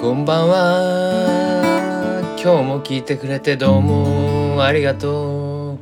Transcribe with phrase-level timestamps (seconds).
[0.00, 2.36] こんばんは。
[2.42, 5.78] 今日も聞いてくれてどうもありがとう。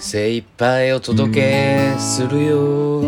[0.00, 3.02] 精一杯お届けするよ。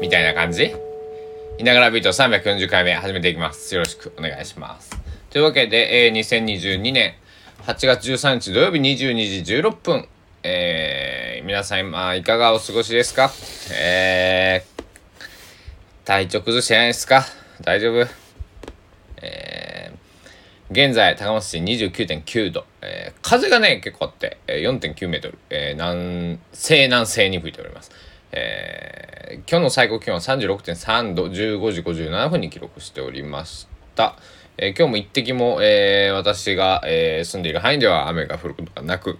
[0.00, 0.83] みたいな感じ？
[1.64, 3.74] いながらビート340回目始めていきます。
[3.74, 4.90] よろしくお願いします。
[5.30, 7.14] というわけで、えー、2022年
[7.62, 10.06] 8月13日土曜日22時16分、
[10.42, 13.32] えー、皆さん今いかがお過ごしですか？
[13.72, 14.84] えー、
[16.04, 17.24] 体調崩してないですか？
[17.62, 18.06] 大丈夫？
[19.22, 27.90] えー、現在高松市29.9度、えー、風がね結構あって、4.9メートル、えー、南西南西に吹いております。
[28.32, 29.03] えー
[29.48, 33.66] 今日の最高気温は36.3度15時57分に記録しておりまし
[33.96, 34.16] た、
[34.56, 39.18] えー今日も一滴も、えー私が、えー住んでいる範囲では雨が降ることがなく、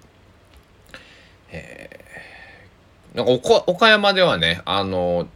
[1.51, 5.29] えーなんか岡岡山ではねあの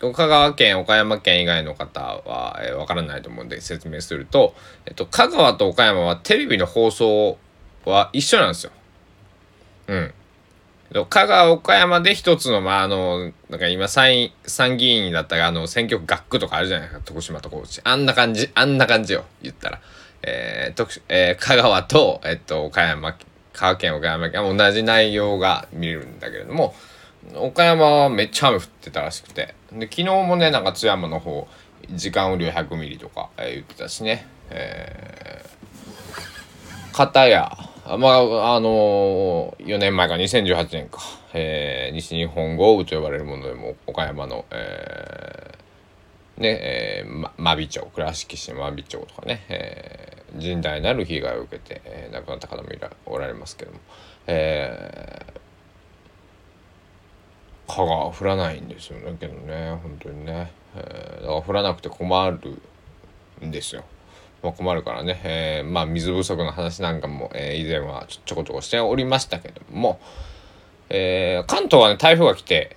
[0.00, 4.54] 香川県岡山県以外の方は、えーわからないと思うんで説明すると、
[4.86, 7.38] えっと、香川と岡山はテレビの放送
[7.84, 8.72] は一緒なんですよ。
[9.88, 10.14] うん。
[10.92, 17.04] 香川岡山で一つのまああのなんか今参参議院だったらあの選挙区学区とかあるじゃないですか。
[17.04, 17.80] 徳島と高知。
[17.82, 19.24] あんな感じあんな感じよ。
[19.42, 19.80] 言ったら、
[20.22, 23.18] えー徳えー香川と、えっと、岡山香
[23.52, 26.74] 川県岡山県は同じ内容が見れるんだけれども
[27.34, 29.54] 岡山はめっちゃ雨降ってたらしくて。
[29.72, 31.48] で昨日もねなんか津山の方
[31.90, 37.50] 時間雨量100ミリとか、えー言ってたしね、えー、片や
[37.86, 41.00] まああのー、4年前か2018年か、
[41.34, 53.78] えー西日本豪雨と呼ばれるものでも岡山の、えーねえーま真備町倉敷市真備町とかね、えー甚大なる被害を受けて、えー亡くなった方もいらおられますけども、
[54.26, 62.62] えー、蚊が降らないんですよねけどね本当にね、えーだから降らなくて困る
[63.46, 63.84] んですよ。
[64.44, 69.98] まあ、困るからね、えーまあ水不足の話なんかも、えー以前はちょこちょこしておりましたけども、
[70.90, 72.76] えー関東はね台風が来て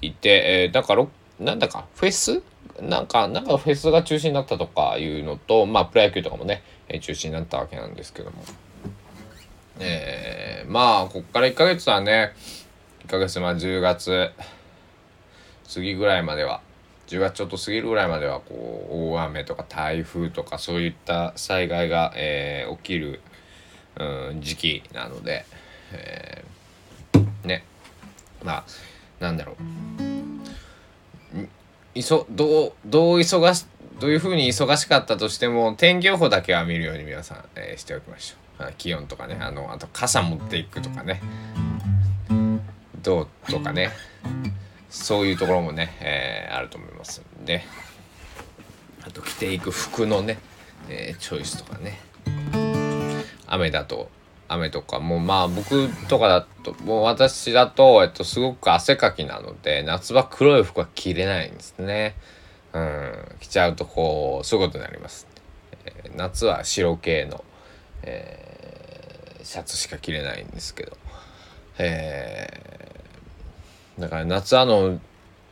[0.00, 1.04] いて、えーだから
[1.40, 2.40] なんだかフェス？
[2.80, 8.44] なんかなんかフェスが中止になったとかいうのとまあプロ野球とかもね、えー中止になったわけなんですけども、
[9.80, 12.32] えーまあこっから1ヶ月はね
[13.06, 14.30] 1ヶ月まあ10月
[15.74, 16.60] 過ぎぐらいまでは
[17.08, 23.20] 10月ちょっと過ぎるぐらいまではこう大雨とか台風とかそういった災害が、えー起きる、
[23.98, 25.46] うん、時期なので、
[25.92, 27.64] えーね。
[28.44, 28.64] まあ
[29.20, 29.56] なんだろう。
[31.94, 33.66] いそどうどう忙し
[33.98, 38.72] どういうふうに忙しかったとしても天気予報だけは見るように皆さん、えーしておきましょう。
[38.76, 41.22] 気温とかねあのあと傘持っていくとかね。
[43.02, 43.92] どうとかね。
[44.90, 47.64] そういうところもね、えーあると思いますんで。
[49.06, 50.38] あと着ていく服のね、
[50.88, 51.98] えーチョイスとかね。
[53.46, 54.10] 雨だと
[54.48, 62.16] 雨とかもうまあ僕とかだともう私だと、えっと、すごく汗かきなので夏場黒い服は着れないんですね。
[62.72, 65.26] うん着ちゃうとこうそういうことになります、
[65.86, 67.44] えー夏は白系の、
[68.02, 70.96] えーシャツしか着れないんですけど。
[71.78, 72.87] えー
[73.98, 75.00] だから夏あの、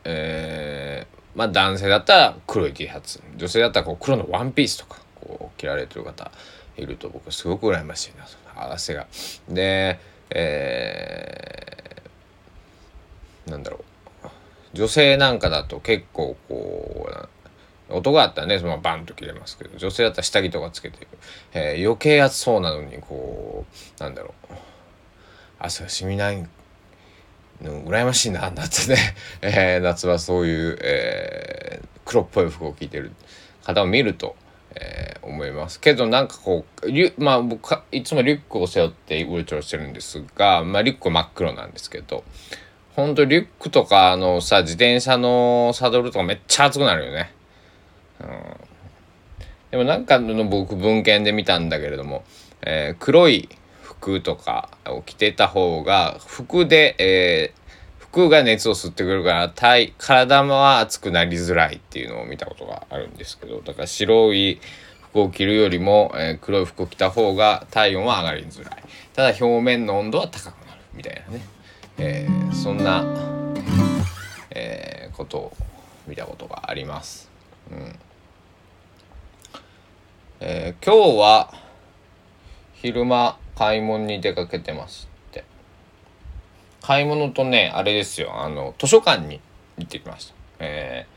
[0.03, 6.31] えーまあ男性だったら黒い T シャツ女性だったらこう黒のワンピースとかこう着られてる方
[6.77, 9.05] いると僕すごく羨ましいなと汗が。
[9.47, 9.99] で、
[10.31, 13.85] えーなんだろ
[14.23, 14.27] う。
[14.73, 17.07] 女性なんかだと結構こ
[17.89, 21.07] う男だったらねそのバンと切れますけど女性だったら下着とかつけてる、
[21.53, 23.65] えー余計暑そうなのにこ
[23.99, 24.53] うなんだろう。
[25.59, 26.47] 汗が染みない
[27.61, 28.97] 羨ましいなだってね、
[29.41, 33.11] えー夏はそういう、えー黒っぽい服を着てる
[33.65, 34.35] 方を見ると、
[34.75, 35.81] えー思います。
[35.81, 42.23] けどなんかこうリュまあ僕はいつもリュックを背負ってウルチョロしてるんですが、まあ、リュック真っ黒なんですけど
[42.95, 47.33] ほんとリュックとかあのさ自転車のサドルとかめっちゃ熱くなるよね。
[49.69, 52.23] でもなんかの僕文献で見たんだけれども、
[52.61, 53.49] えー黒い
[53.99, 57.67] 服とかを着てた方が服で、えー
[57.99, 64.59] 服が熱を吸ってくるから体体は熱くなりづらいっていうのを見たことがあるんですけどだから白い
[65.11, 68.83] 服を着るよりも、えー黒い服を着た方が体温は上がりづらい。
[69.13, 71.45] ただ表面の温度は高くなるみたいなね、
[71.97, 73.03] えーそんな、
[74.51, 75.57] えーことを
[76.07, 77.29] 見たことがあります。
[77.71, 77.99] うん。
[80.39, 81.53] えー、今日は
[82.75, 85.43] 昼間買い物に出かけてますって。
[86.81, 88.39] 買い物とねあれですよ。
[88.39, 89.41] あの図書館に
[89.77, 90.35] 行ってきました。
[90.59, 91.07] え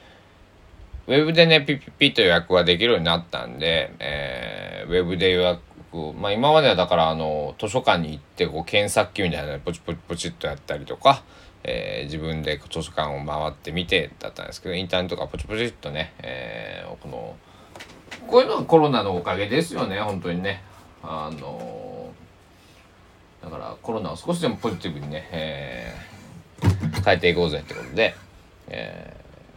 [1.06, 5.60] ー、ウェブでねピピピと予約ができるようになったんで、えー、ウェブで予約
[6.18, 11.22] まあ今まではだからあの図書館に行ってこう検索機みたいなのポチポチポチっとやったりとか、
[11.64, 17.36] えー、自分で図書館を回ってみてだったんですけどインターネットがポチポチっとね、えー、この
[18.26, 20.62] こういうのはコロナのおかげですよね本当にね。
[21.02, 21.89] あの
[23.42, 28.14] だからコロナを少しでもポジティブにね、えー、変えていこうぜってことで、
[28.68, 29.16] え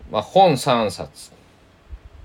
[0.10, 1.32] ー、まあ、本3冊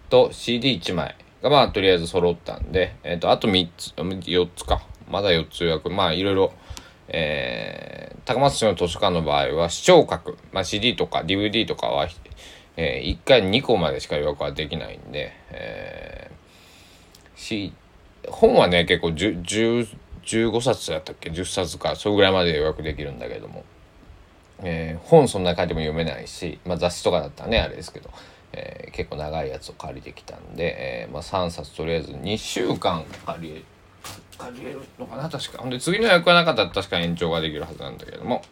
[0.08, 4.82] と CD1 枚がまあとりあえず揃ったんで、えーと、あと3つ4つか。
[5.10, 5.88] まだ4つ予約。
[5.88, 6.52] まあいろいろ
[7.08, 12.06] えー、高松市の図書館の場合は視聴覚、まあ、CD とか DVD とかは、
[12.76, 17.72] えー、1回2個までしか予約はできないんで、えー、C
[18.28, 19.88] 本はね結構10
[20.28, 21.96] 15冊だったっけ？10冊か。
[21.96, 23.64] それぐらいまで予約できるんだけども、
[24.62, 28.10] えー、本そんなに書いても読めないし、まあ、雑誌とかだったらねあれですけど、
[28.52, 33.64] えー、結構長いやつを借りてきたんで、えーまあ、3冊とりあえず2週間借り
[34.36, 35.28] 借りれるのかな？
[35.28, 35.58] 確か。
[35.58, 38.42] ほんで次の予約がなかったら確か延長ができるはずなんだけども。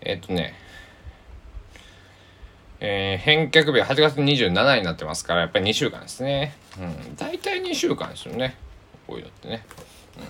[0.00, 0.54] えっ、とね。
[2.84, 6.56] えー、返却日は8月27日になってますからやっぱり2週間ですね。
[6.80, 7.14] うん。
[7.14, 8.56] 大体2週間ですよね。
[9.06, 9.64] こういうのってね、
[10.16, 10.24] うん、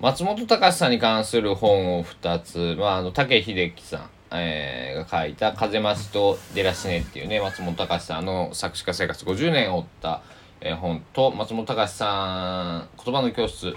[0.00, 10.22] 松本隆さんに関する本を2つ、まあ、あの武秀樹さんえー、が書いた「風増しと出らしね」っていうね松本隆さんの作詞家生活50年を追った、
[10.60, 13.76] えー、本と松本隆さん言葉の教室。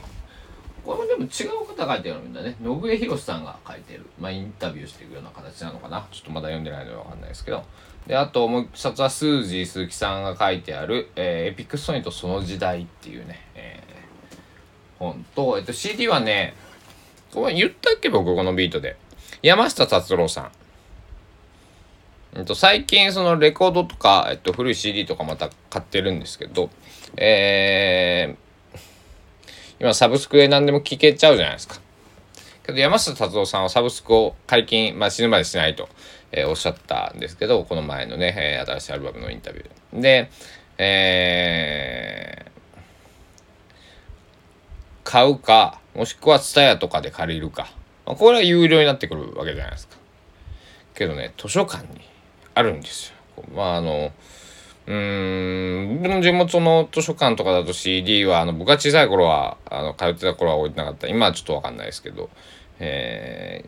[0.83, 2.55] これもでも違う方書いてあるんだね。
[2.63, 6.07] 信江博さんが書いてる、まあ、インタビューしていくような形なのかな。
[6.11, 7.63] ちょっとまだ読んでないので分かんないですけど。
[8.07, 13.86] であともう一冊はスージー鈴木さんが書いてある「えー、エピックソニットその時代」っていうね、えー、
[14.99, 16.53] 本と、えっと、CD はね
[17.33, 18.97] 言ったっけ僕このビートで
[19.41, 20.51] 山下達郎さん
[22.37, 26.69] えっと、最近そのレコードとか、えっと、古い CD とかまた買ってるんですけど、
[27.15, 28.79] えー、
[29.79, 31.79] 今サブスクで何でも聴けちゃうじゃないですか。
[32.63, 35.89] けど山下達郎さんはサブスクを解禁、まあ、死ぬまでしないと、
[36.31, 40.01] えー、おっしゃったんですけど、この前のね、えー、新しいアルバムのインタビューで。
[40.01, 40.29] で、
[40.77, 42.56] えー、
[45.07, 47.69] 買うか、もしくは TSUTAYA とかで借りるか。
[48.05, 49.95] まあ、これは有料になってくるわけじゃないですか。
[50.95, 52.01] けどね、図書館に
[52.53, 53.45] あるんですよ。
[53.55, 54.11] まああの
[54.85, 62.29] うーん僕の地元の図書館とかだと CD はあの僕が小さい頃はあの通ってた頃は置いてなかった今はちょっと分かんないですけど、
[62.79, 63.65] え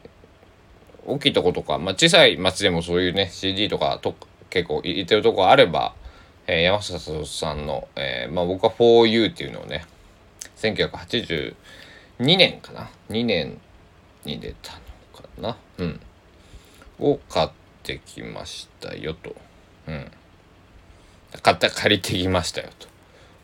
[1.06, 4.16] ー、大きいとことか、まあ、小さい町でもそういうね CD とかと
[4.50, 5.94] 結構入れてるとこあれば、
[6.48, 9.86] えー、山下さんの、えーまあ、僕は 4U っていうのをね
[10.62, 11.56] 1982
[12.20, 13.60] 年かな2年
[14.26, 14.80] に出たの
[15.22, 16.00] かなうん
[17.00, 17.50] を買っ
[17.84, 19.34] てきましたよと。
[19.88, 20.12] うん。
[21.42, 22.88] 買った借りてきましたよと。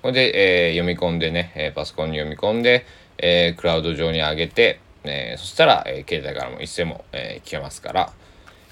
[0.01, 2.85] これで、えー、読み込んでね、えー、パソコンに読み込んで、
[3.17, 8.13] えー、クラウド上に上げて、えそしたら、え携帯からも一斉も、え聞けますから、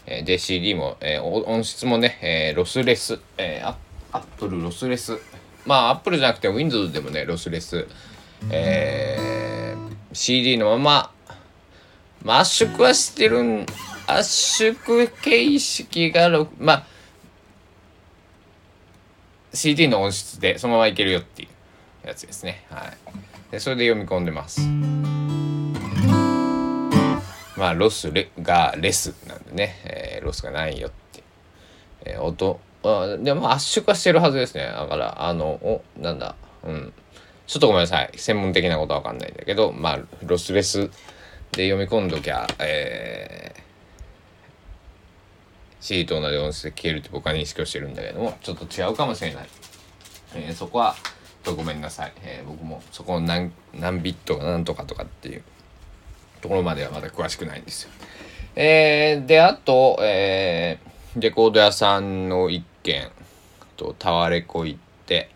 [0.07, 3.77] えで CD も、え音質もね、えロスレス、えア
[4.11, 5.19] ップルロスレス
[5.65, 7.87] まあアップルじゃなくて Windows でもねロスレス、
[8.51, 9.75] え
[10.13, 11.11] CD のま
[12.23, 13.65] ま、圧縮はしてるん
[14.07, 16.85] 圧縮形式がまあ
[19.53, 21.47] CD の音質でそのままいけるよってい
[22.03, 22.65] うやつですね。
[22.69, 23.51] はい。
[23.51, 24.61] でそれで読み込んでます。
[27.57, 31.23] まあロスレがレスなんでね、えー、ロスがないよって、
[32.05, 34.65] えー、音あでも圧縮はしてるはずですね。
[34.65, 36.35] だからあのおなんだ。
[36.63, 36.93] うん。
[37.47, 38.11] ちょっとごめんなさい。
[38.15, 40.89] 専門的なことは分かんないんだけどまあロスレス
[41.51, 43.63] で読み込んどきゃえー
[45.83, 49.49] C と同じ音質で消えるって僕は認識をしてるんだけどもちょっと違うかもしれない、
[50.33, 50.95] えー、そこは
[51.45, 55.43] ごめんなさい、えー、僕もそこの何何ビットが何とかとかっていう
[56.39, 57.89] ところまではまだ詳しくないんですよ。
[58.55, 63.09] えー、であと、えー、レコード屋さんの一軒
[63.75, 65.29] とタワレコ行って、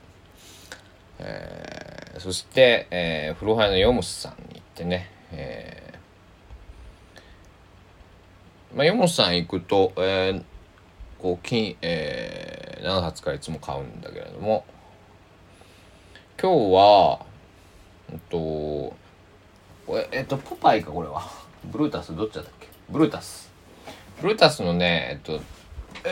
[1.20, 1.77] えー、
[2.20, 10.44] そして、えー、古本屋のヨムスさんに行ってね、えーまあ、山本さん行くと、えー、
[11.20, 14.66] こう金、えー、7冊からいつも買うんだけれども
[16.40, 17.26] 今日は
[18.12, 18.96] えっと
[20.12, 21.24] えっとポパイかこれは？
[21.66, 22.16] ブルータス？
[22.16, 22.68] どっちだったっけ？
[22.90, 23.52] ブルータス。
[24.22, 25.40] ブルータスのねえっとよ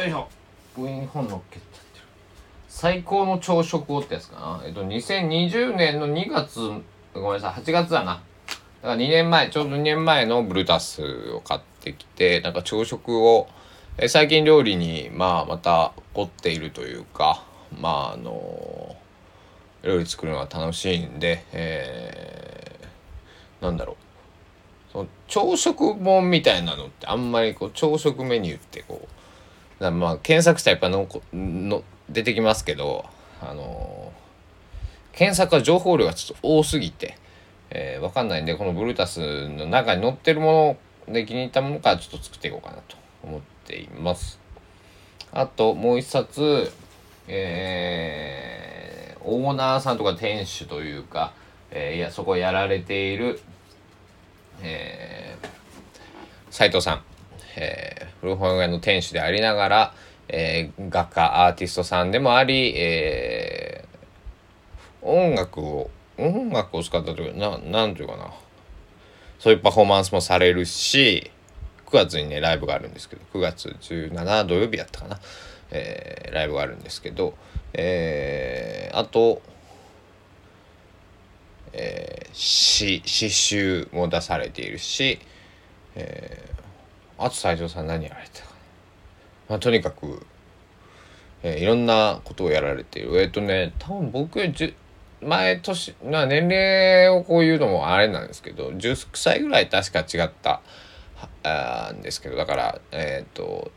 [0.07, 0.27] いしょ。
[0.77, 1.65] 上に本乗っけて。
[2.75, 4.61] 最高の朝食をってやつかな。
[4.65, 6.59] えっと、2020年の2月、
[7.13, 8.15] ごめんなさい、8月だな。
[8.15, 8.19] だ
[8.81, 11.01] から2年前、ちょうど2年前のブルータス
[11.31, 13.47] を買ってきて、なんか朝食を、
[13.97, 17.45] え最近料理に、まあ、また凝っているというか、
[17.79, 18.97] まあ、あの
[19.83, 23.95] 料理作るのが楽しいんで、えー、なんだろう。
[24.91, 29.07] その朝食本みたいなのってあんまりこう朝食メニューってこ
[29.79, 33.05] うまあ検索したらやっぱのの出てきますけど
[33.41, 37.17] あのー、検索は情報量がちょっと多すぎて、
[37.69, 44.39] えー、分かんないんでこのブルータスの中に載ってるもので気に入ったものからちょっと作っていこうかなと思っています。
[45.31, 46.71] あともう一冊、
[47.27, 51.33] えー、オーナーさんとか店主というか、
[51.71, 53.39] えー、いやそこやられている
[54.61, 55.47] えー、
[56.49, 57.01] 斉藤さん、
[57.57, 59.93] えー、古本屋の店主でありながら、
[60.27, 68.31] えー、画家アーティストさんでもあり、えー、音楽を音楽を使ったというななんていうかな。
[69.37, 71.29] そういうパフォーマンスもされるし
[71.87, 75.19] 9月にねライブがあるんですけど9月17土曜日やったかな、
[75.71, 77.35] えー、ライブがあるんですけど、
[77.73, 79.41] えー、あと
[81.77, 85.19] えー、詩詩集も出されているし、
[85.95, 88.44] えー、あと斎藤さん何やられた、
[89.49, 90.25] まあ、とにかく、
[91.43, 93.21] えー、いろんなことをやられている。
[93.21, 94.39] えっ、ー、とね多分僕
[95.21, 100.61] 前年な年齢をこう言うのもあれなんですけど10歳ぐらい確か違った
[101.43, 103.71] あんですけどだからえっ、ー、と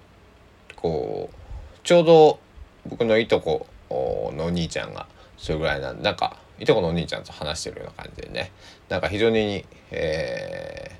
[0.76, 1.36] こう
[1.84, 2.38] ちょうど
[2.86, 5.06] 僕のいとこのお兄ちゃんが
[5.36, 8.52] それぐらいなんなんかいとこのお兄ちゃんと話してるような感じでね
[8.88, 10.98] なんか非常に、え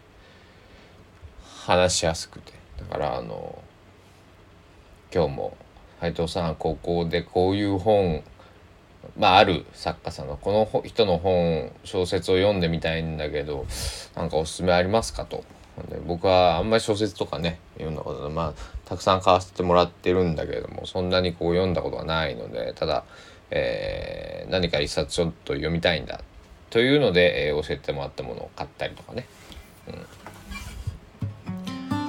[1.43, 3.63] ー、話しやすくてだからあの
[5.13, 5.57] 今日も
[6.01, 8.23] 斎藤さん高校でこういう本
[9.17, 13.67] まあある作家さんのこの人の本小説を読んでみたいんだけど
[14.15, 15.45] なんかおすすめありますかと。
[16.09, 18.53] 僕はあんまり小説とかね読んだことまあ
[18.85, 23.05] たくさん買わせてもらってるんだけれどもそんなにこう読んだことがないのでただ
[23.51, 26.21] えー、何か一冊ちょっと読みたいんだ
[26.71, 29.27] というので、えー、教えてもらったものを買ったりとかね。
[29.89, 29.95] うん、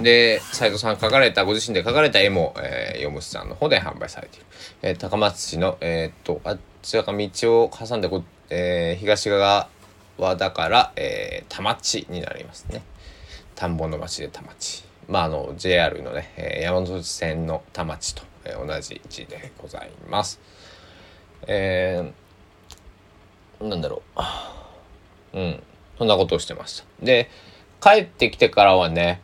[0.01, 4.45] で斉藤さん書かれたご自身で書かれた絵も、えー、読むさんの方で販売されている、
[4.81, 7.29] えー、高松市の、えー、っとあっちらか道
[7.63, 9.67] を挟んでこ、えー、東側
[10.17, 12.83] はだから、えー、田町になりますね
[13.55, 20.39] 田んぼの町で田町まああの JR のね、えー、山手線の田町と、えー、同じ位置でございます。
[21.47, 24.03] えー、なんだろ
[25.33, 25.39] う。
[25.39, 25.63] うん。
[25.97, 27.05] そんなことをしてました。
[27.05, 27.29] で、
[27.81, 29.21] 帰ってきてからはね、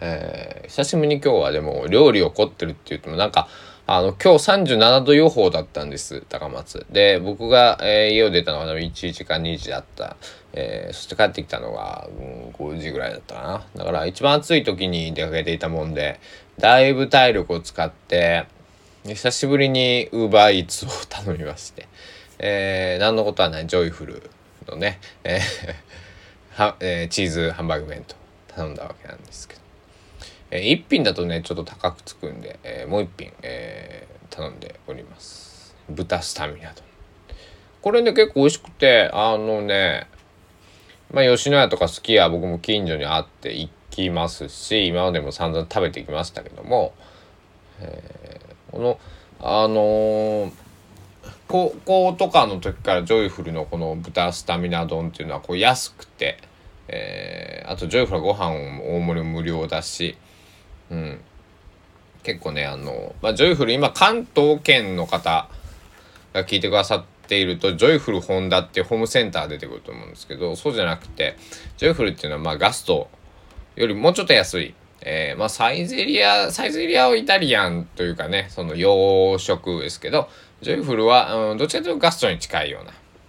[0.00, 3.48] えー、久しぶりに今日はでも料理を凝ってるって言ってもなんか、
[3.86, 6.86] あの、今日37度予報だったんです、高松。
[6.90, 10.16] で、僕が、えー、家を出たのは1時か2時だった。
[10.52, 13.64] えー、そして帰ってきたのが、うん、5時ぐらいだったかな。
[13.76, 16.20] だから一番暑い時に出かけていたもんで、
[16.58, 18.46] だいぶ体力を使って、
[19.06, 21.88] 久しぶりにウーバーイーツを頼みまして、
[22.38, 24.30] えー、何のことはないジョイフル
[24.68, 28.16] のね、えーはえー、チーズハンバーグ弁当
[28.54, 29.57] 頼んだわけなんですけど、
[30.50, 35.76] えー、1品だとねちょっと高くつくんで、えー、もう1品、えー、頼んでおります。
[35.88, 36.82] 豚スタミナと
[37.80, 40.06] これね結構美味しくてあのね
[41.10, 46.92] まあ吉野家とか好きや僕も近所にあって行きますし今までも散々食べてきましたけども、
[47.80, 48.98] えーこの
[49.40, 50.52] あのー、
[51.46, 56.38] 高校とかの時からジョイフルのこの豚スタミナ丼っていうのはこう安くて、
[56.88, 60.16] えー、あとジョイフルはご飯大盛り無料だし、
[60.90, 61.20] うん、
[62.22, 65.48] 結構ねあの、まあ、ジョイフル今関東圏の方
[66.32, 71.36] が聞いてくださっているとジョイフルホンダってホームセンター出てくると思うんですけどそうじゃなくて
[71.76, 73.08] ジョイフルっていうのはまあガスト
[73.76, 80.28] よりもうちょっと安いえー、まあ、サイゼリア、サイゼリアはイタリアンというかね、その洋食ですけど、
[80.60, 82.80] ジョイフルは、うん、どちらかというとガストに近いよ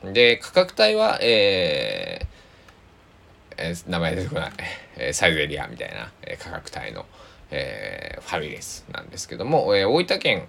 [0.03, 0.11] うな。
[0.13, 4.51] で、価格帯は、えー、えー、名前出てこない、
[4.97, 7.05] えー、サイゼリアみたいな、えー、価格帯の、
[7.51, 10.47] えー、ファミレスなんですけども、えー、大分県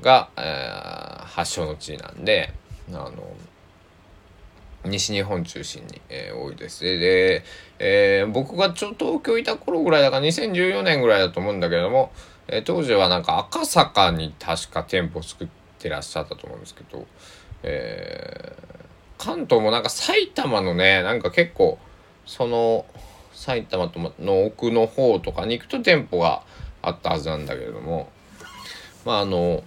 [0.00, 2.52] が、えー、発祥の地なんで、
[2.90, 3.12] あの、
[4.84, 6.84] 西日本中心に、えー、多いです。
[6.84, 7.44] で、
[7.78, 12.12] えー、僕がちょっと東京いた頃ぐらいだから2014年ぐらいだと思うんだけども、
[12.48, 17.06] えー、当時はなんか赤坂に確か店舗作ってらっしゃったと思うんですけど、
[17.62, 21.78] えー、関東もなんか埼玉のねなんか結構
[22.24, 22.86] その
[23.40, 26.42] 埼玉との奥の方とかに行くと店舗が
[26.82, 28.10] あったはずなんだけれども。
[29.06, 29.64] まああの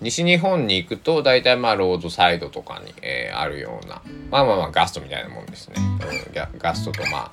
[0.00, 7.32] 西日本に行くと大体まあロードサイドとかに、えー、あるようなまあまあまあガストみたいなもんですね、うん、ガストとまあ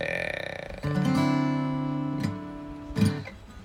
[0.00, 0.90] えー、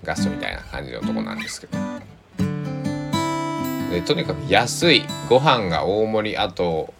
[0.04, 1.76] ガストみたいな感じのとこなんですけど。
[3.90, 6.94] でとにかく安いご飯が大盛りあと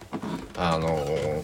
[0.57, 1.43] あのー、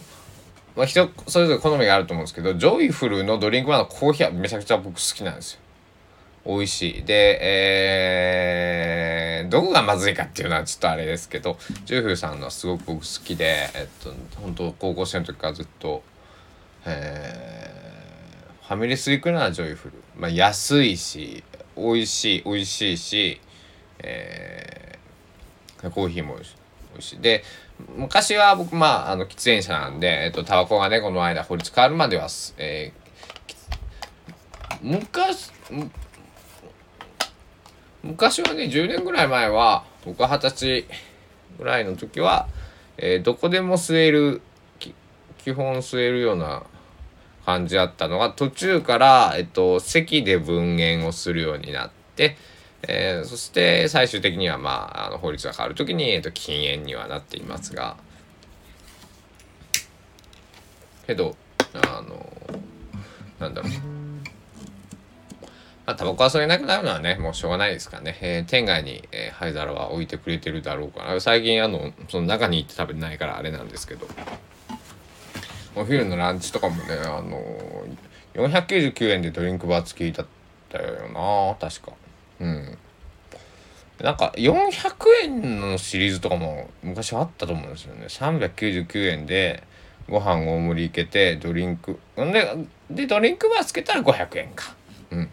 [0.76, 5.60] まあ、人それぞれ好みがあると思うんですけどジョイフルのドリンクバーのコーヒーはめちゃくちゃ僕好きなんですよ。
[6.46, 7.04] 美味しい。
[7.04, 7.38] で
[9.40, 16.02] えー、どこがまずいかっていうのはちょっとあれですけどジョイフルさんのすごく僕好きでえっと本当高校生の時からずっと
[16.86, 19.94] えー、ファミレス行くのはジョイフル。
[20.16, 21.42] まあ安いし
[21.76, 23.40] 美味しい美味しいし
[24.00, 26.56] えー、コーヒーも美味しい
[26.92, 27.20] 美味しい。
[27.20, 27.44] で
[27.96, 32.28] 昔は僕まああの喫煙者なんで、えっと、タバコがねこの間法律変わるまでは、
[32.58, 35.50] えー、昔
[38.02, 40.86] 昔はね10年ぐらい前は僕二十歳
[41.58, 42.48] ぐらいの時は、
[42.96, 44.42] えー、どこでも吸える
[45.44, 46.62] 基本吸えるような
[47.44, 52.36] 感じだったのが途中から、えっと、席で分煙をするようになって、
[52.88, 57.96] えー、そして最終的には、まあ、あの法律が変わる時に、えっと、禁煙にはなっていますが
[61.06, 61.36] けど
[61.74, 62.26] あの
[63.38, 63.72] なんだろう
[65.86, 68.18] まあ、タバコは吸えなくなるのはね、もうしょうがないですからね。
[68.22, 71.20] えー、店外に、えー、灰皿は置いてくれてるだろうから。
[71.20, 74.06] 最近、あの、その中に行って食べてないからあれなんですけど。
[75.76, 80.26] お昼のランチとかもね、あのー、499円でドリンクバー付きだっ
[80.70, 81.92] たよな確か。
[82.40, 82.78] うん。
[84.00, 84.70] なんか400
[85.22, 88.06] 円のシリーズとかも昔あったと思うんですよね。
[88.06, 89.62] 399円で
[90.08, 91.98] ご飯大盛りいけてドリンク。
[92.20, 92.56] んで、
[92.90, 94.74] で、ドリンクバーつけたら500円か。
[95.10, 95.20] うん。
[95.20, 95.32] だか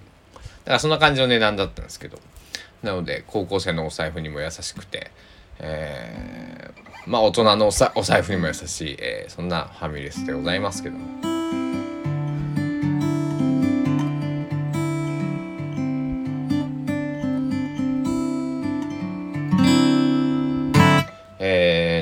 [0.65, 2.19] らそんな感じの値段だったんですけど。
[2.83, 5.11] なので、高校生のお財布にも優しくて、
[5.59, 11.30] えー、まあ大人のお財布にも優しい、えー、そんなファミレスでございますけども。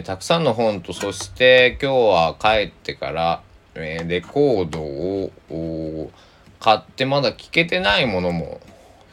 [0.10, 3.44] たくさんの本とそして今日は帰ってから、
[3.76, 6.12] えー、レコードを
[6.60, 8.60] 買ってまだ聴けてないものも、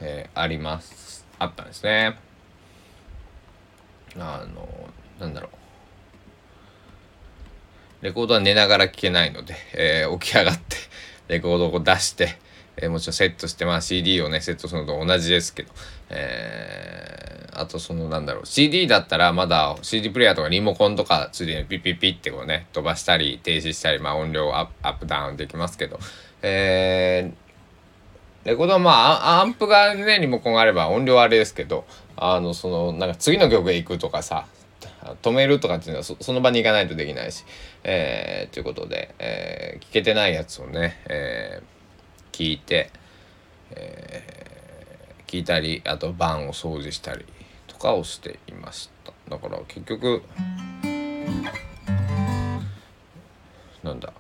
[0.01, 2.19] えー、ありますあったんですね。
[4.19, 4.67] あの
[5.21, 5.51] なんだろ
[8.01, 10.79] うレコードは寝ながら聴けないので、えー、起き上がって
[11.29, 12.39] レコードを出して、
[12.79, 15.73] え、もちろんセットしてまあ CD をねセットするのと同じですけど、
[16.11, 25.99] えー、あとそのなんだろう CD だったらまだ CD プレイヤーとかリモコンとかついでにピッピッピッってこうね飛ばしたり停止したりまあ音量アップダウンできますけど。
[26.43, 31.85] えー、レコードはまあアンプがねリモコンがあれば音量はあれですけど
[32.17, 34.47] あのそのなんか次の曲へ行くとかさ
[35.23, 37.45] 止めるとかっていうのはその場に行かないとできないし、
[37.85, 42.91] えー、ということで、えー、聞けてないやつをね、えー、聞いて、
[43.71, 44.36] えー、
[45.27, 47.25] 聞いたりあと盤を掃除したり
[47.67, 49.13] とかをしていました。
[49.29, 50.23] だから結局
[53.83, 54.13] なんだ。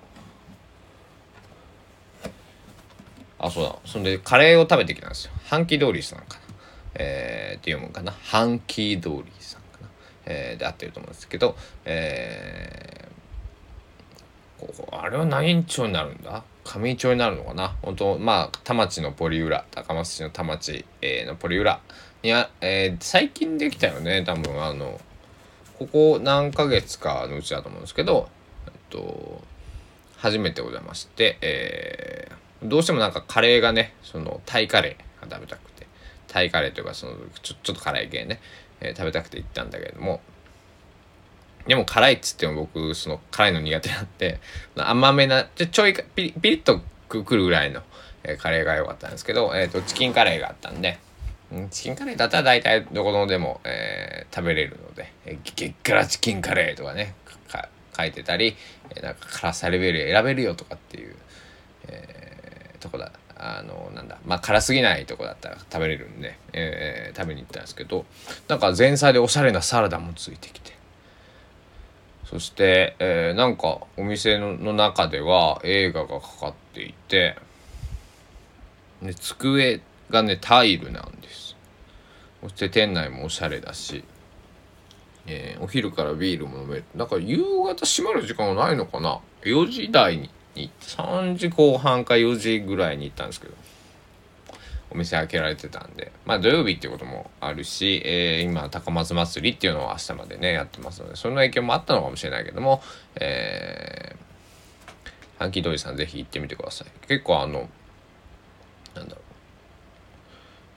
[3.38, 3.76] あそうだ。
[3.84, 5.32] そんでカレーを食べてきたんですよ。
[5.44, 6.40] ハンキー通りさんかな。
[6.94, 8.12] えー、って読むかな。
[8.12, 9.88] ハンキー通りさんかな、
[10.24, 16.42] えー、で合ってると思うんですけど、えー、ここあれは何インチになるんだ？
[16.66, 17.76] 上町になるのかな？
[17.80, 21.80] 本当まあ田町のポリ裏高松市の田町、えー、のポリ裏
[22.22, 25.00] には、えー、最近できたよね多分あの
[25.78, 28.28] ここ何ヶ月かのうちだと思うんですけど
[28.66, 29.42] えっと
[30.16, 35.86] 初めてございまして、えー、どうしてもなんかカレーがねそのタイカレーが食べたくて
[36.26, 38.40] タイカレーというかそのちょちょっと辛い系ね、
[38.80, 40.20] えー、食べたくて行ったんだけども
[41.66, 44.40] でも辛いっつっても僕その辛いの苦手なんで
[44.76, 47.82] 甘めなちょちょいピリピリッとくるぐらいの、
[48.24, 50.98] えー、カレーが良かったんですけど、えーと、チキンカレーがあったんで
[51.70, 57.14] チキンカレーだったら大体どこのでも、えー、食べれるので、えー、激辛チキンカレーとかね
[57.48, 58.56] か書いてたり、
[58.90, 61.14] えー、なんか辛さレベル選べるよとかっていう、
[61.88, 68.06] えー、とこだあのなんだまあ辛すぎないとこだったら食べれるんで、えー、食べに行ったんですけど
[68.48, 70.75] なんか前菜でおしゃれなサラダもついてきて
[72.26, 77.36] そして、えー、なんかお店の中では映画がかかっていて
[79.02, 81.56] で机がねタイルなんです。
[82.42, 84.04] そして店内もおしゃれだし、
[85.26, 86.84] えー、お昼からビールも飲める。
[86.94, 93.54] なんか夕方閉まる時間はないのかな？4時台にに3時後半か4時ぐらいに行ったんですけど。
[94.90, 102.82] お店開けられてたんで、まあ土曜日っていうこともあるし、えー、今、高松祭りっていうのを明日までね、やってますので、その影響もあったのかもしれないけども、
[103.16, 106.88] えー、ハンキードリさんぜひ行ってみてください。
[107.08, 107.68] 結構あの、
[108.94, 109.20] なんだろ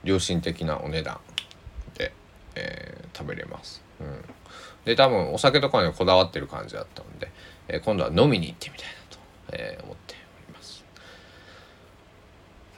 [0.03, 1.19] う、良心的なお値段
[1.95, 2.11] で、
[2.55, 3.83] えー、食べれます。
[3.99, 4.25] うん。
[4.85, 7.31] で、多分お酒とかにこだわってる感じだったので、
[7.67, 9.19] えー、今度は飲みに行ってみたいなと、
[9.51, 10.15] えー、思って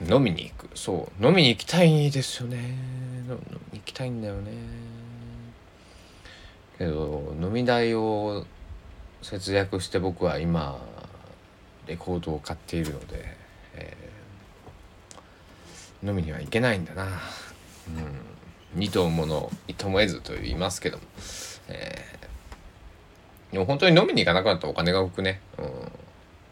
[0.08, 0.68] 飲みに行く。
[0.76, 1.24] そう。
[1.24, 2.74] 飲みに行きたいですよね。
[3.72, 4.82] 行きたいんだよね。
[6.82, 8.44] けど飲み代を
[9.22, 10.80] 節約して僕は今
[11.86, 13.36] レコードを買っているので、
[13.74, 17.10] えー、飲みには行けないんだな、うん、
[18.74, 21.04] 二頭ものいともえずと言いますけども、
[21.68, 25.64] えー、でも本当に飲みに行かなくなったらお金が浮くね、うん、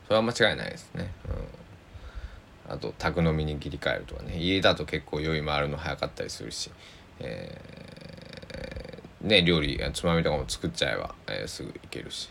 [0.07, 1.11] それは間違いないですね、
[2.71, 4.39] あと宅飲みに切り替えるとかね。
[4.39, 6.71] 家だと結構酔い回るの早かったりするし、
[7.19, 12.31] えー、ね料理つまみとかも作っちゃえば、えー、すぐいけるし、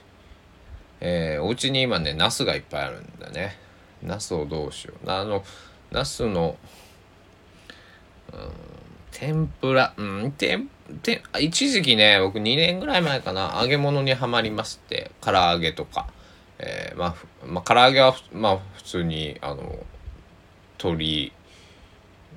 [1.02, 3.58] えー、お家に今ねナスがいっぱいあるんだね。
[4.02, 5.12] ナスをどうしよう。
[5.12, 5.44] あの
[5.92, 6.56] ナスの
[8.32, 8.52] うん
[9.12, 9.94] 天ぷら。
[9.98, 10.70] うん天
[11.04, 13.60] て一時期ね僕2年ぐらい前かな。
[13.62, 15.12] 揚げ物にはまりまして。
[15.20, 16.08] 唐揚げとか、
[16.60, 19.76] えー、まあ、まあ、唐揚げはまあ普通にあの
[20.80, 21.32] 鶏、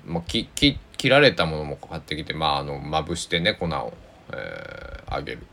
[0.05, 3.93] まあ、きき切られたものも買ってきてまああのまぶしてね粉を、
[4.33, 5.47] えー、揚げる。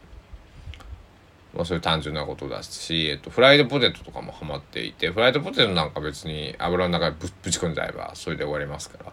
[1.56, 9.12] まあ、そういう単純なことだし、えっと、フライドポテトとかもハマっていてフライドポテトなんか別に油の中にぶぶち込んじゃえばそれで終わりますから、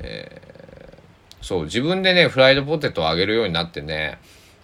[0.00, 4.18] えー、そう自分でねフライドポテトを揚げるようになってね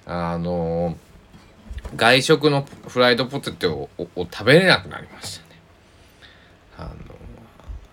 [0.06, 5.60] あのー、外食のフライドポテトを食べれなくなりましたね。
[6.76, 7.13] あの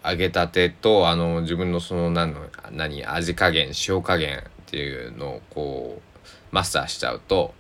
[0.04, 6.20] 揚げたてとあの自分のその何の何味加減塩加減っていうのをこう
[6.52, 7.54] マスターしちゃうと、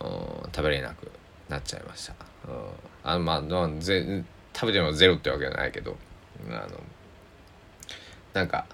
[0.00, 0.08] うん、
[0.54, 1.10] 食べれなく
[1.48, 2.14] なっちゃいました。
[2.48, 2.54] うん、
[3.04, 5.96] あのまあぜ食べてもゼロってわけじゃないけど
[6.48, 6.80] あの
[8.32, 8.66] なんか、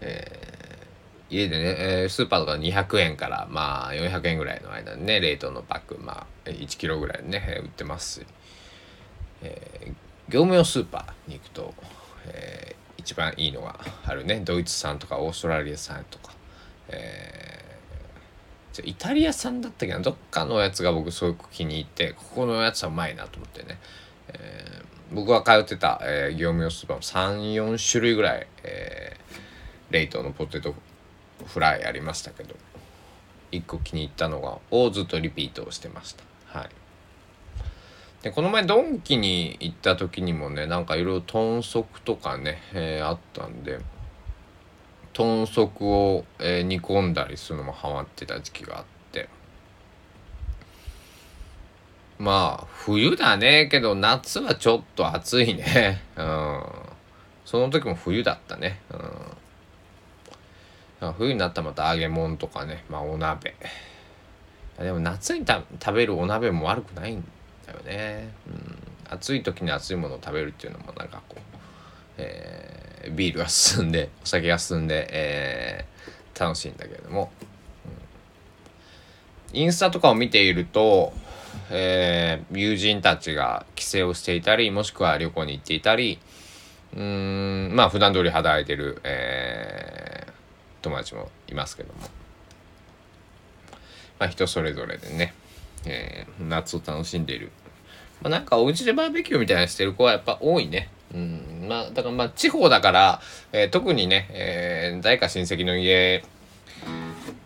[0.00, 8.26] えー、家でね、えー、スーパーとか200円からまあ400円ぐらいの間にね冷凍のパックまあ1キロぐらいね売ってますし、
[9.42, 11.74] えー業務用スーパーに行くと、
[12.26, 16.32] えー、一番いいのがあるねドイツ産とかオーストラリア産とか、
[16.88, 23.78] えー、イタリア産だったけどどっかのやつが僕すごく気に入ってここのやつはうまいなと思ってね、
[24.28, 30.74] えー、僕が通ってた、えー、業務用スーパーも34種類ぐらい、えー、冷凍のポテト
[31.46, 32.54] フライありましたけど
[33.52, 36.24] 1個気に入ったのがをずっとリピートをしてました。
[36.46, 36.68] はい。
[38.22, 43.78] でこの前ドンキに行った時にもねなんかいろいろ豚足とかね、えー、あったんで
[45.12, 49.28] 豚足を、えー、煮込んだりするのもハマってた時期があって。
[52.18, 56.02] まあ冬だねけど夏はちょっと暑いね。
[56.16, 56.62] うん。
[57.44, 58.80] その時も冬だったね。
[61.00, 61.12] うん。
[61.14, 63.54] 冬になったらまた揚げ物とかねまあお鍋。
[64.78, 67.28] でも夏に食べるお鍋も悪くないんだ
[67.70, 71.40] よね、うん、暑い時に暑いものを食べるっていうのもなんかこう、
[72.18, 77.30] えー、ビールが進んでお酒が進んで、えー、楽しいんだけれども、
[79.52, 81.12] うん、インスタとかを見ていると、
[81.70, 86.18] えー、友人たちが帰省をしていたりもしくは旅行に行っていたり
[86.96, 90.32] うんまあ普段通り働いてる、えー、
[90.82, 92.00] 友達もいますけども。
[94.18, 95.32] まあ人それぞれでね。
[95.86, 97.50] えー、夏を楽しんでいる。
[98.22, 100.90] まあ、なんかお家でバーベキューみたいなしてる子はやっぱ多いね。
[101.14, 101.66] うん。
[101.68, 103.20] まあ、だからまあ地方だから、
[103.52, 106.22] えー、特にね、えー、誰か親戚の家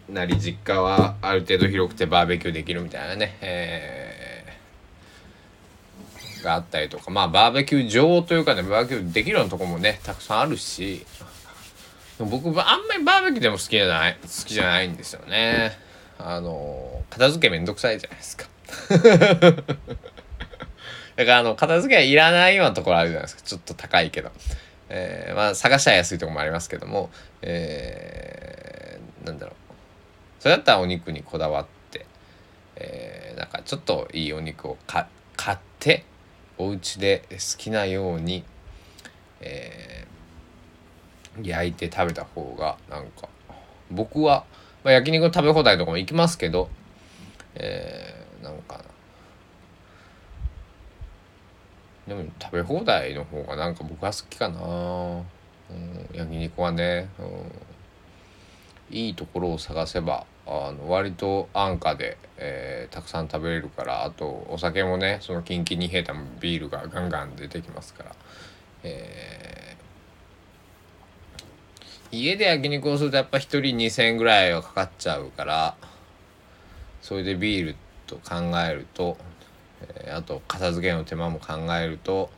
[0.09, 11.07] なり実家はある程度広くてバーベキューできるみたいなね、えー、があったりとか、まあバーベキュー場というかね、バーベキューできるようなとこもね、たくさんあるし、
[12.19, 12.55] 僕、あん
[12.87, 15.79] まりバーベキューでも好きじゃない、好きじゃないんですよね。
[16.19, 18.47] あの片付けめんどくさいじゃないですか。
[21.17, 23.43] だからあの片付けはいらないようなところあるじゃないですか。
[23.43, 24.31] ちょっと高いけど、
[24.89, 27.11] えー、まあ探したら安いとこもありますけども、
[27.43, 29.55] えー、なんだろう。
[30.41, 32.07] それだったらお肉にこだわって、
[32.77, 35.05] えー、なんかちょっといいお肉を買
[35.55, 36.05] って
[36.59, 38.45] お家で好きなように、
[39.41, 43.29] えー、焼いて食べた方がなんか
[43.91, 44.45] 僕は
[44.85, 46.69] まあ、焼肉食べ放題とかも行きますけど、
[47.55, 48.85] えー、なんか
[52.07, 55.23] でも食べ放題の方がなんか僕は好きかな。
[55.71, 68.13] うん、焼肉はね、うん、いいところを探せばあの割と安価で、えー、たくさん食べれるからあとお酒もねそのキンキンに冷えたビールがガンガン出てきますから、
[68.83, 75.77] えー、家で焼肉をするとやっぱ1人2,000円ぐらいはかかっちゃうから
[77.01, 79.17] それでビールと考えると、
[79.81, 82.31] えー、あと片付けの手間も考えると。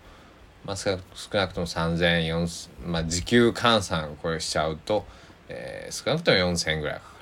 [0.64, 0.96] まあ、少
[1.34, 5.04] なくとも3000円4,000まあ時給換算これしちゃうと、
[5.48, 7.14] えー、少なくとも4000円ぐらいかかる。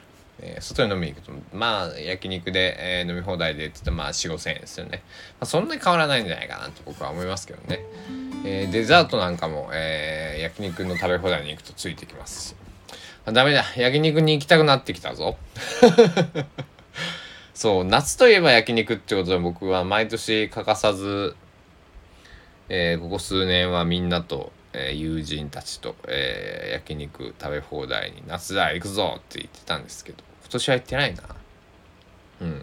[0.45, 5.03] えー、外に飲みに行くとまあ焼肉で、えー、飲み放題でって言ったらまあ4 5千円ですよね、
[5.41, 7.81] まあ、そんなに変わらないんじゃないかなと僕は思いますけどね、
[8.45, 12.55] えー、デザートなんかも、えー、焼肉の食べ放題に行くとついてきますし、
[13.25, 13.65] あ、ダメだ。
[13.77, 15.37] 焼肉に行きたくなってきたぞ。
[17.55, 21.37] そう夏といえば焼肉ってことで僕は毎年欠かさず、
[22.69, 31.23] えー、ここ数年はみんなとえー、友人たちと、えー、焼肉食べ放題に夏だ行くぞって言ってたんですけど今年は行ってないな。
[32.41, 32.63] うん。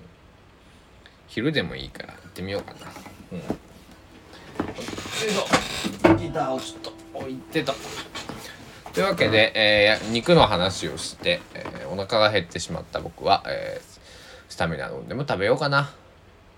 [1.27, 2.91] 昼でもいいから行ってみようかな。
[3.31, 3.41] うん。
[6.17, 7.73] ギターをちょっと置いてと。
[8.93, 13.99] というわけで、えー、肉の話をして、えー、お腹が減ってしまった僕は、えー、
[14.49, 15.91] スタミナ飲んでも食べようかな。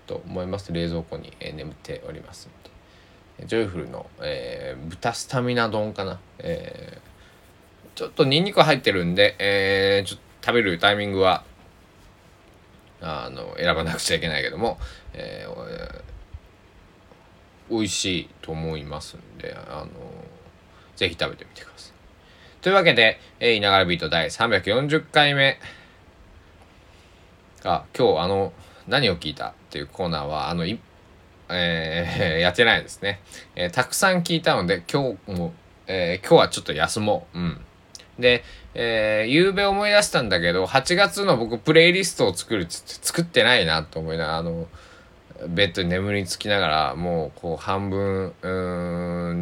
[0.06, 0.72] と思います。
[0.72, 3.46] 冷蔵庫に、えー、眠っておりますので。
[3.46, 11.44] ジョイフルの、えー、豚スタミナ丼かな、えー、ちょっとニンニク入ってるんで、えー、ちょっと食べるタイミングは
[13.00, 14.78] あの選ばなくちゃいけないけども、
[15.12, 16.02] えー、
[17.72, 19.88] 美味しいと思いますんであの
[20.96, 21.92] ぜひ食べてみてください。
[22.60, 25.58] というわけで、えー、いながらびーと第340回目
[27.62, 28.52] が今日あの
[28.86, 30.78] 何を聞いたっていうコーナーはあのい
[31.52, 33.20] えー、 やってないですね、
[33.54, 35.52] えー、たくさん聞いたので、今日も、
[35.86, 37.38] えー、今日はちょっと休もう。
[37.38, 37.60] うん。
[38.18, 44.66] で、えー、夕べ思い出したんだけど、8月の僕プレイリストを作るっつって作ってないなと思いながら、あの、
[45.48, 48.34] ベッドに眠りつきながら、もうこう半分、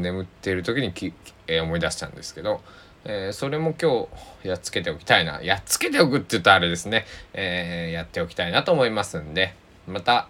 [0.03, 1.13] 眠っている時にき、
[1.47, 2.61] えー、思い出したんですけど、
[3.05, 4.07] えー、それも今
[4.43, 5.43] 日やっつけておきたいな。
[5.43, 7.07] やっつけておくって言うとあれですね。
[7.33, 9.55] えー、やっておきたいなと思いますんで、
[9.87, 10.29] また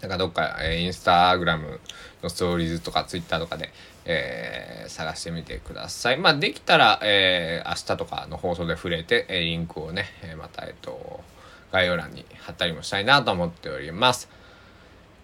[0.00, 1.80] なんかどっか、えー、インスタグラム
[2.22, 3.70] のストーリーズとかツイッターとかで、
[4.06, 6.16] えー、探してみてください。
[6.16, 11.22] まあ、できたら、えー、明日とかの放送で触れて、えー、リンクをね、え、また、えっと、
[11.70, 14.28] 概要欄に貼ったりもしたいなと思っております。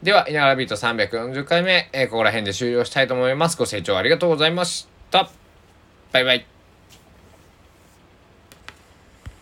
[0.02, 3.56] では、稲原ビート340回目、えー、ここら辺で終了したいと思います。
[3.56, 5.30] ご清聴ありがとうございました。
[6.12, 6.55] バイバイ。